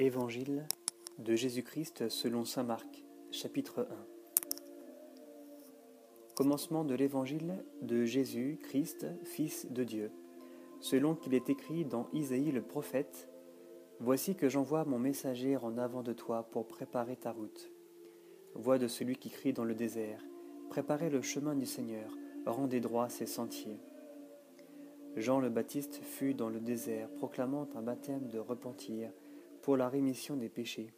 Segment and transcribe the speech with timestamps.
[0.00, 0.64] Évangile
[1.18, 3.96] de Jésus-Christ selon Saint Marc, chapitre 1
[6.36, 10.12] Commencement de l'Évangile de Jésus-Christ, Fils de Dieu,
[10.78, 13.28] selon qu'il est écrit dans Isaïe le prophète,
[13.98, 17.68] Voici que j'envoie mon messager en avant de toi pour préparer ta route.
[18.54, 20.22] Voix de celui qui crie dans le désert,
[20.70, 22.08] Préparez le chemin du Seigneur,
[22.46, 23.80] rendez droit ses sentiers.
[25.16, 29.10] Jean le Baptiste fut dans le désert, proclamant un baptême de repentir
[29.76, 30.92] la rémission des péchés.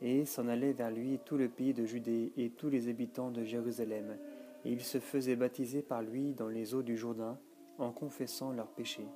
[0.00, 3.44] Et s'en allait vers lui tout le pays de Judée et tous les habitants de
[3.44, 4.16] Jérusalem,
[4.64, 7.38] et ils se faisaient baptiser par lui dans les eaux du Jourdain,
[7.78, 9.08] en confessant leurs péchés.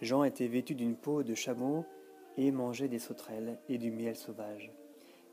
[0.00, 1.84] Jean était vêtu d'une peau de chameau
[2.36, 4.72] et mangeait des sauterelles et du miel sauvage.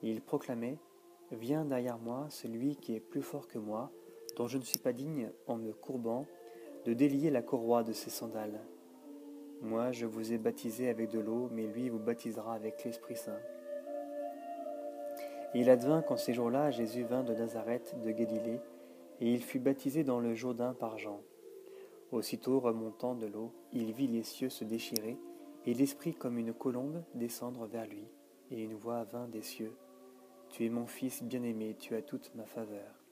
[0.04, 0.78] Et il proclamait
[1.32, 3.92] Viens derrière moi celui qui est plus fort que moi,
[4.36, 6.26] dont je ne suis pas digne, en me courbant,
[6.86, 8.60] de délier la courroie de ses sandales.
[9.62, 13.40] Moi, je vous ai baptisé avec de l'eau, mais lui vous baptisera avec l'Esprit Saint.
[15.54, 18.62] il advint qu'en ces jours-là, Jésus vint de Nazareth de Galilée,
[19.20, 21.22] et il fut baptisé dans le Jourdain par Jean.
[22.14, 25.18] Aussitôt remontant de l'eau, il vit les cieux se déchirer,
[25.66, 28.08] et l'Esprit comme une colombe descendre vers lui,
[28.52, 29.74] et une voix vint des cieux.
[30.48, 33.04] Tu es mon Fils bien-aimé, tu as toute ma faveur.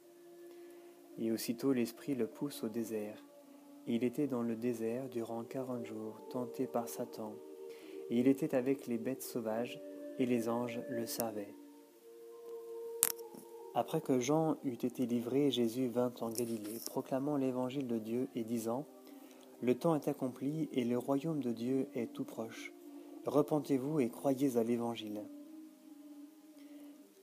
[1.20, 3.22] Et aussitôt l'Esprit le pousse au désert,
[3.88, 7.34] il était dans le désert durant quarante jours, tenté par Satan,
[8.10, 9.82] et il était avec les bêtes sauvages,
[10.20, 11.54] et les anges le servaient.
[13.76, 18.44] Après que Jean eut été livré, Jésus vint en Galilée, proclamant l'évangile de Dieu et
[18.44, 18.86] disant
[19.62, 22.74] Le temps est accompli et le royaume de Dieu est tout proche.
[23.28, 25.22] Repentez-vous et croyez à l'évangile.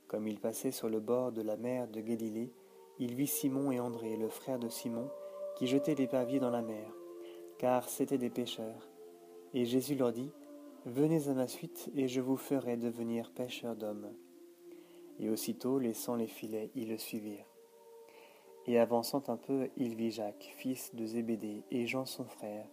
[0.07, 2.53] Comme il passait sur le bord de la mer de Galilée,
[3.01, 5.09] il vit Simon et André, le frère de Simon,
[5.57, 6.93] qui jetaient paviers dans la mer,
[7.59, 8.89] car c'étaient des pêcheurs.
[9.53, 10.33] Et Jésus leur dit,
[10.87, 14.13] Venez à ma suite, et je vous ferai devenir pêcheurs d'hommes.
[15.19, 17.47] Et aussitôt, laissant les filets, ils le suivirent.
[18.67, 22.67] Et avançant un peu, il vit Jacques, fils de Zébédée, et Jean son frère,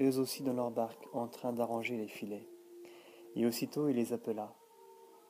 [0.00, 2.48] eux aussi dans leur barque, en train d'arranger les filets.
[3.36, 4.54] Et aussitôt il les appela.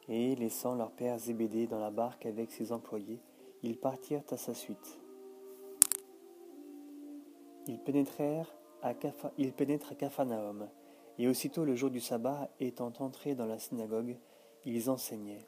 [0.08, 3.20] Et, laissant leur père Zébédée dans la barque avec ses employés,
[3.62, 4.98] ils partirent à sa suite.
[7.68, 10.68] Ils pénétrèrent à, pénètrent à Capharnaüm,
[11.18, 14.16] et aussitôt le jour du sabbat, étant entrés dans la synagogue,
[14.64, 15.46] ils enseignaient.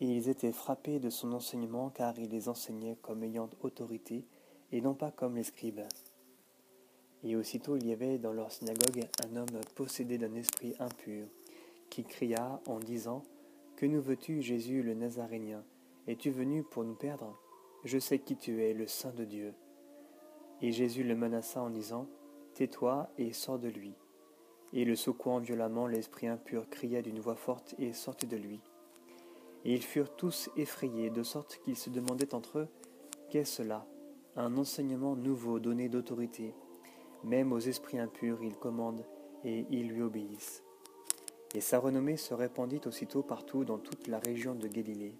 [0.00, 4.24] Et ils étaient frappés de son enseignement, car il les enseignait comme ayant autorité,
[4.70, 5.80] et non pas comme les scribes.
[7.24, 11.26] Et aussitôt il y avait dans leur synagogue un homme possédé d'un esprit impur,
[11.90, 13.24] qui cria en disant
[13.76, 15.64] Que nous veux-tu, Jésus le Nazarénien?
[16.06, 17.36] Es-tu venu pour nous perdre?
[17.84, 19.54] Je sais qui tu es, le Saint de Dieu.
[20.62, 22.06] Et Jésus le menaça en disant,
[22.54, 23.94] Tais-toi et sors de lui.
[24.72, 28.60] Et le secouant violemment, l'esprit impur cria d'une voix forte et sortit de lui.
[29.64, 32.68] Et ils furent tous effrayés, de sorte qu'ils se demandaient entre eux,
[33.30, 33.86] Qu'est cela?
[34.36, 36.54] Un enseignement nouveau donné d'autorité.
[37.24, 39.06] Même aux esprits impurs il commande,
[39.44, 40.62] et ils lui obéissent.
[41.54, 45.18] Et sa renommée se répandit aussitôt partout dans toute la région de Galilée.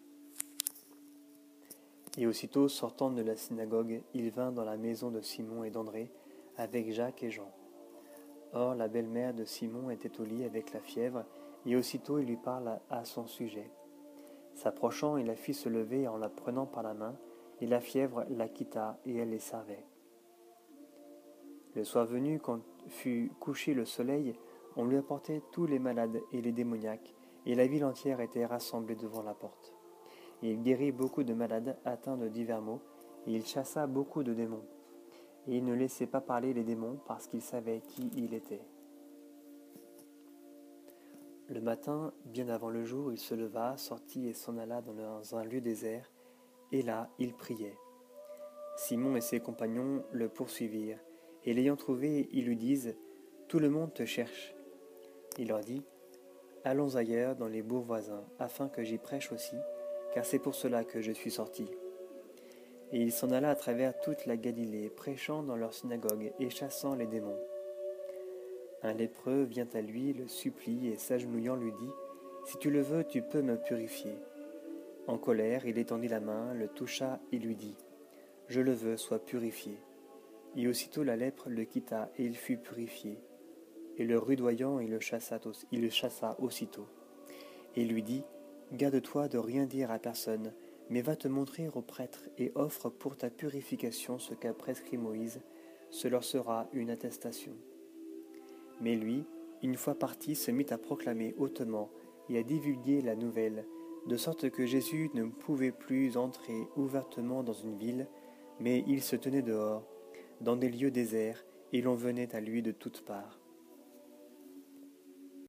[2.18, 6.10] Et aussitôt, sortant de la synagogue, il vint dans la maison de Simon et d'André,
[6.58, 7.50] avec Jacques et Jean.
[8.52, 11.24] Or, la belle-mère de Simon était au lit avec la fièvre,
[11.64, 13.70] et aussitôt il lui parle à son sujet.
[14.54, 17.16] S'approchant, il la fit se lever en la prenant par la main,
[17.62, 19.86] et la fièvre la quitta, et elle les servait.
[21.74, 24.34] Le soir venu, quand fut couché le soleil,
[24.76, 27.14] on lui apportait tous les malades et les démoniaques,
[27.46, 29.74] et la ville entière était rassemblée devant la porte
[30.48, 32.80] il guérit beaucoup de malades atteints de divers maux,
[33.26, 34.64] et il chassa beaucoup de démons.
[35.46, 38.62] Et il ne laissait pas parler les démons parce qu'il savait qui il était.
[41.48, 45.44] Le matin, bien avant le jour, il se leva, sortit et s'en alla dans un
[45.44, 46.10] lieu désert,
[46.70, 47.76] et là il priait.
[48.76, 50.98] Simon et ses compagnons le poursuivirent,
[51.44, 52.96] et l'ayant trouvé, ils lui disent
[53.48, 54.54] Tout le monde te cherche.
[55.38, 55.82] Il leur dit
[56.64, 59.56] Allons ailleurs dans les bourgs voisins, afin que j'y prêche aussi,
[60.14, 61.70] car c'est pour cela que je suis sorti.
[62.92, 66.94] Et il s'en alla à travers toute la Galilée, prêchant dans leur synagogue et chassant
[66.94, 67.40] les démons.
[68.82, 71.90] Un lépreux vient à lui, le supplie et s'agenouillant lui dit
[72.46, 74.14] Si tu le veux, tu peux me purifier.
[75.06, 77.76] En colère, il étendit la main, le toucha et lui dit
[78.48, 79.78] Je le veux, sois purifié.
[80.56, 83.18] Et aussitôt la lèpre le quitta et il fut purifié.
[83.96, 86.86] Et le rudoyant, il le chassa, il le chassa aussitôt.
[87.74, 88.24] Et lui dit
[88.72, 90.54] Garde-toi de rien dire à personne,
[90.88, 95.42] mais va te montrer au prêtre et offre pour ta purification ce qu'a prescrit Moïse,
[95.90, 97.52] ce leur sera une attestation.
[98.80, 99.24] Mais lui,
[99.62, 101.90] une fois parti, se mit à proclamer hautement
[102.30, 103.66] et à divulguer la nouvelle,
[104.06, 108.08] de sorte que Jésus ne pouvait plus entrer ouvertement dans une ville,
[108.58, 109.86] mais il se tenait dehors,
[110.40, 111.44] dans des lieux déserts,
[111.74, 113.41] et l'on venait à lui de toutes parts.